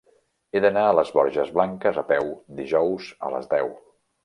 He 0.53 0.61
d'anar 0.63 0.85
a 0.91 0.95
les 0.99 1.11
Borges 1.17 1.51
Blanques 1.59 2.01
a 2.03 2.05
peu 2.09 2.33
dijous 2.63 3.13
a 3.29 3.33
les 3.37 3.49
deu. 3.55 3.73